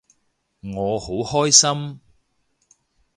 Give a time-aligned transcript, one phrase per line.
[0.63, 1.99] 我好開心